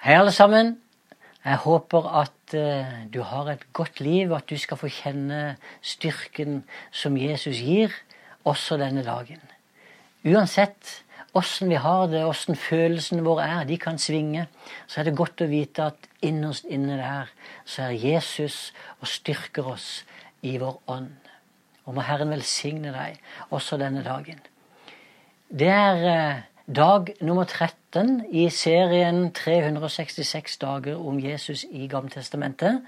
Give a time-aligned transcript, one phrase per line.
[0.00, 0.78] Hei, alle sammen.
[1.44, 6.62] Jeg håper at uh, du har et godt liv, at du skal få kjenne styrken
[6.88, 7.92] som Jesus gir,
[8.48, 9.42] også denne dagen.
[10.24, 11.02] Uansett
[11.36, 14.46] åssen vi har det, åssen følelsene våre er, de kan svinge,
[14.88, 17.36] så er det godt å vite at innerst inne der
[17.68, 18.70] så er Jesus
[19.02, 19.90] og styrker oss
[20.40, 21.12] i vår ånd.
[21.84, 23.20] Og må Herren velsigne deg
[23.52, 24.40] også denne dagen.
[25.52, 27.44] Det er uh, Dag nummer
[27.92, 32.82] 13 i serien 366 dager om Jesus i Gammeltestamentet.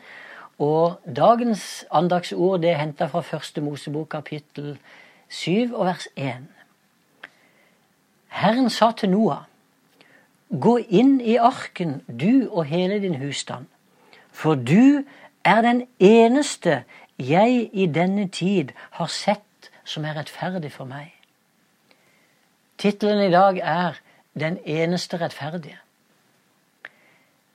[0.58, 4.78] Og dagens andagsord det er henta fra første Mosebok kapittel
[5.28, 6.46] 7 og vers 1.
[8.28, 9.42] Herren sa til Noah,
[10.60, 13.66] gå inn i arken, du og hele din husstand,
[14.30, 15.02] for du
[15.44, 16.84] er den eneste
[17.18, 21.10] jeg i denne tid har sett som er rettferdig for meg.
[22.78, 24.01] Tittelen i dag er
[24.34, 25.78] 'Den eneste rettferdige'.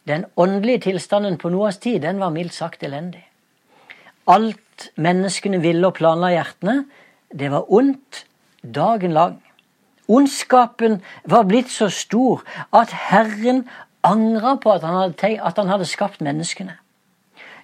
[0.07, 3.27] Den åndelige tilstanden på Noas tid den var mildt sagt elendig.
[4.27, 6.85] Alt menneskene ville og planla hjertene,
[7.39, 8.25] det var ondt
[8.75, 9.43] dagen lang.
[10.07, 13.65] Ondskapen var blitt så stor at Herren
[14.03, 16.77] angra på at han hadde, at han hadde skapt menneskene.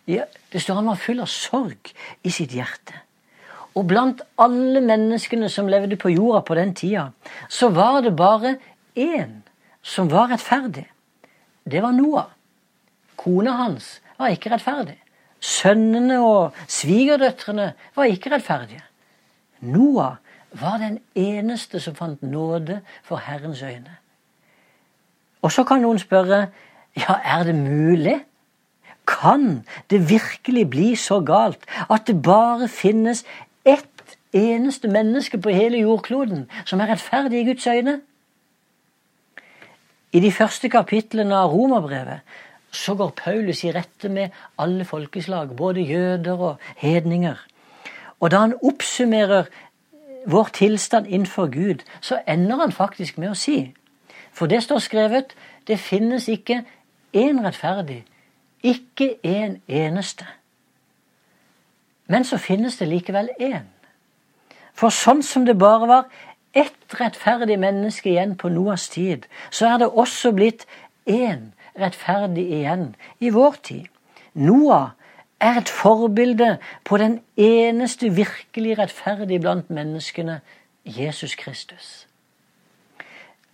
[0.07, 2.99] Det står han var full av sorg i sitt hjerte.
[3.73, 7.07] Og blant alle menneskene som levde på jorda på den tida,
[7.49, 8.57] så var det bare
[8.95, 9.43] én
[9.81, 10.87] som var rettferdig.
[11.71, 12.31] Det var Noah.
[13.17, 14.97] Kona hans var ikke rettferdig.
[15.39, 18.83] Sønnene og svigerdøtrene var ikke rettferdige.
[19.59, 20.15] Noah
[20.51, 23.97] var den eneste som fant nåde for Herrens øyne.
[25.41, 26.47] Og så kan noen spørre
[26.95, 28.19] ja, er det mulig?
[29.07, 33.25] Kan det virkelig bli så galt at det bare finnes
[33.65, 38.01] ett eneste menneske på hele jordkloden som er rettferdig i Guds øyne?
[40.13, 42.21] I de første kapitlene av Romerbrevet
[42.73, 47.37] så går Paulus i rette med alle folkeslag, både jøder og hedninger.
[48.19, 49.49] Og da han oppsummerer
[50.29, 53.73] vår tilstand innenfor Gud, så ender han faktisk med å si
[54.33, 55.35] For det står skrevet
[55.67, 56.63] det finnes ikke
[57.13, 58.03] én rettferdig,
[58.63, 60.25] ikke en eneste.
[62.07, 63.69] Men så finnes det likevel én.
[64.73, 66.09] For sånn som det bare var
[66.53, 70.67] ett rettferdig menneske igjen på Noas tid, så er det også blitt
[71.09, 73.87] én rettferdig igjen i vår tid.
[74.33, 74.93] Noah
[75.39, 80.41] er et forbilde på den eneste virkelig rettferdige blant menneskene,
[80.85, 82.07] Jesus Kristus.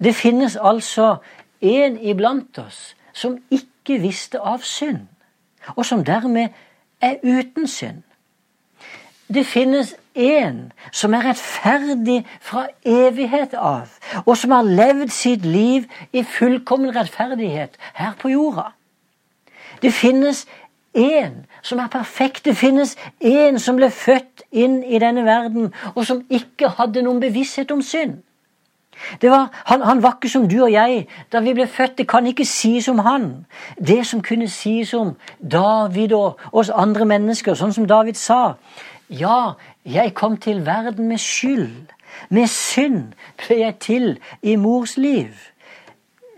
[0.04, 1.16] Det finnes altså
[1.62, 5.08] en iblant oss som ikke visste av synd,
[5.76, 6.50] og som dermed
[7.02, 8.04] er uten synd.
[9.34, 13.92] Det finnes en som er rettferdig fra evighet av,
[14.26, 18.72] og som har levd sitt liv i fullkommen rettferdighet her på jorda.
[19.82, 20.48] Det finnes
[20.94, 22.46] en som er perfekt.
[22.46, 27.22] Det finnes en som ble født inn i denne verden, og som ikke hadde noen
[27.22, 28.20] bevissthet om synd.
[29.22, 31.98] Var, han, han, var ikke som du og jeg da vi ble født.
[31.98, 33.30] Det kan ikke sies om han.
[33.78, 38.58] Det som kunne sies om David og oss andre mennesker, sånn som David sa.
[39.10, 39.52] Ja,
[39.86, 41.90] jeg kom til verden med skyld.
[42.30, 45.34] Med synd ble jeg til i mors liv.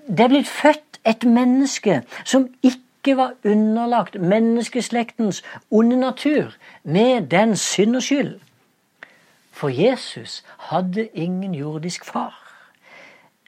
[0.07, 7.55] Det er blitt født et menneske som ikke var underlagt menneskeslektens onde natur med den
[7.57, 8.39] synd og skyld.
[9.51, 12.37] For Jesus hadde ingen jordisk far.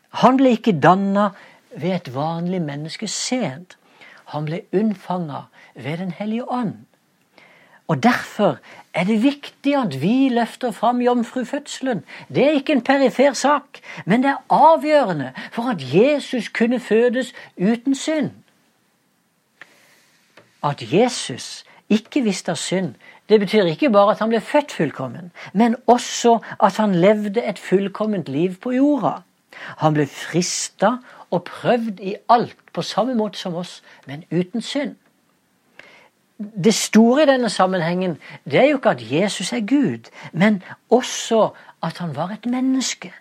[0.09, 1.29] Han ble ikke danna
[1.75, 3.77] ved et vanlig menneskes sæd.
[4.25, 5.45] Han ble unnfanga
[5.75, 6.85] ved Den hellige ånd.
[7.87, 8.57] Og Derfor
[8.93, 12.03] er det viktig at vi løfter fram jomfrufødselen.
[12.29, 13.63] Det er ikke en perifer sak,
[14.05, 18.31] men det er avgjørende for at Jesus kunne fødes uten synd.
[20.63, 22.93] At Jesus ikke visste av synd,
[23.29, 27.59] det betyr ikke bare at han ble født fullkommen, men også at han levde et
[27.59, 29.21] fullkomment liv på jorda.
[29.77, 30.97] Han ble frista
[31.31, 34.95] og prøvd i alt på samme måte som oss, men uten synd.
[36.37, 38.17] Det store i denne sammenhengen
[38.49, 41.49] det er jo ikke at Jesus er Gud, men også
[41.83, 43.13] at han var et menneske.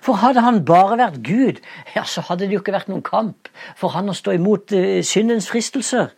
[0.00, 1.58] For hadde han bare vært Gud,
[1.96, 5.00] ja, så hadde det jo ikke vært noen kamp for han å stå imot uh,
[5.02, 6.12] syndens fristelser.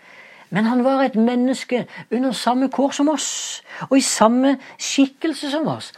[0.53, 5.71] Men han var et menneske under samme kår som oss, og i samme skikkelse som
[5.73, 5.95] oss.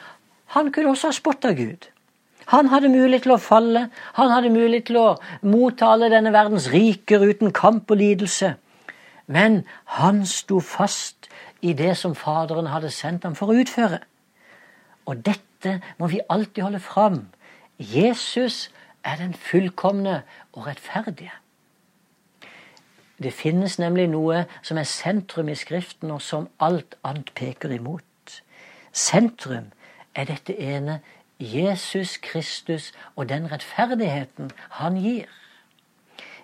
[0.54, 1.88] Han kunne også ha spotta Gud.
[2.52, 5.06] Han hadde mulighet til å falle, han hadde mulighet til å
[5.42, 8.52] motta alle denne verdens riker uten kamp og lidelse.
[9.26, 11.28] Men han sto fast
[11.62, 14.00] i det som Faderen hadde sendt ham for å utføre.
[15.06, 17.20] Og dette må vi alltid holde fram.
[17.78, 18.70] Jesus
[19.04, 20.22] er den fullkomne
[20.52, 21.32] og rettferdige.
[23.22, 28.02] Det finnes nemlig noe som er sentrum i Skriften, og som alt annet peker imot.
[28.92, 29.70] Sentrum
[30.14, 31.00] er dette ene
[31.40, 35.30] Jesus Kristus og den rettferdigheten han gir.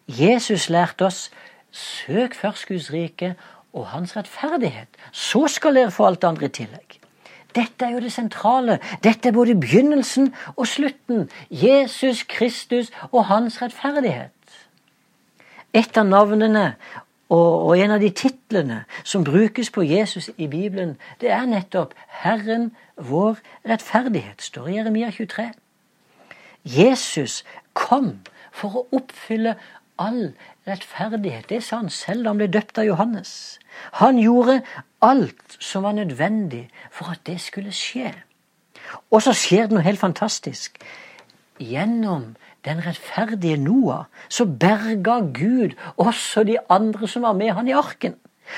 [0.06, 1.30] Jesus lærte oss
[1.72, 3.34] søk først Guds rike
[3.72, 4.88] og hans rettferdighet.
[5.12, 7.00] Så skal dere få alt det andre i tillegg.
[7.54, 8.78] Dette er jo det sentrale.
[9.02, 11.30] Dette er både begynnelsen og slutten.
[11.50, 14.30] Jesus Kristus og hans rettferdighet.
[15.74, 16.74] Et av navnene
[17.30, 22.72] og, en av de titlene som brukes på Jesus i Bibelen, det er nettopp 'Herren
[22.96, 23.38] vår
[23.68, 25.52] rettferdighet', står i Jeremia 23.
[26.64, 27.44] Jesus
[27.74, 28.18] kom
[28.52, 29.54] for å oppfylle
[30.00, 30.32] all
[30.68, 31.48] rettferdighet.
[31.48, 33.32] Det sa han selv da han ble døpt av Johannes.
[34.00, 34.60] Han gjorde
[35.04, 38.12] alt som var nødvendig for at det skulle skje.
[39.10, 40.80] Og så skjer det noe helt fantastisk.
[41.60, 47.76] Gjennom den rettferdige Noah så berga Gud også de andre som var med han i
[47.76, 48.16] arken.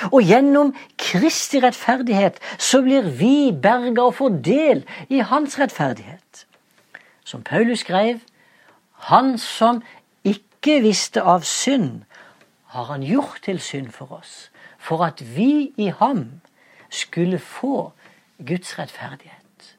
[0.08, 6.46] Og gjennom Kristi rettferdighet så blir vi berga og får del i hans rettferdighet.
[7.24, 8.22] Som Paulus skrev,
[9.10, 9.82] han som
[10.62, 12.04] ikke visste av synd,
[12.70, 16.40] har han gjort til synd for oss, for at vi i ham
[16.90, 17.90] skulle få
[18.38, 19.74] Guds rettferdighet.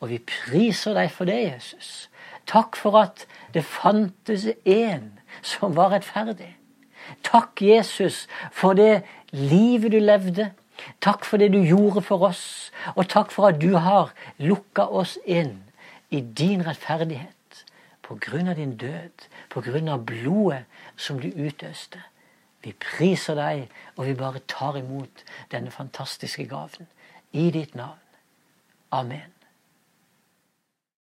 [0.00, 2.08] Og vi priser deg for det, Jesus.
[2.46, 6.54] Takk for at det fantes en som var rettferdig.
[7.26, 10.52] Takk, Jesus, for det livet du levde.
[11.02, 12.70] Takk for det du gjorde for oss.
[12.94, 15.64] Og takk for at du har lukka oss inn
[16.14, 17.34] i din rettferdighet
[18.04, 20.64] på grunn av din død, på grunn av blodet
[20.96, 22.02] som du utøste.
[22.64, 23.66] Vi priser deg,
[23.96, 26.88] og vi bare tar imot denne fantastiske gaven.
[27.32, 28.00] I ditt navn.
[28.94, 29.33] Amen.